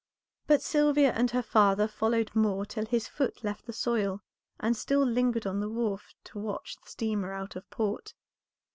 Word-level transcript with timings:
But 0.47 0.63
Sylvia 0.63 1.11
and 1.11 1.29
her 1.29 1.43
father 1.43 1.87
followed 1.87 2.31
Moor 2.33 2.65
till 2.65 2.87
his 2.87 3.07
foot 3.07 3.43
left 3.43 3.67
the 3.67 3.71
soil, 3.71 4.23
and 4.59 4.75
still 4.75 5.05
lingered 5.05 5.45
on 5.45 5.59
the 5.59 5.69
wharf 5.69 6.15
to 6.23 6.39
watch 6.39 6.75
the 6.81 6.89
steamer 6.89 7.31
out 7.31 7.55
of 7.55 7.69
port. 7.69 8.15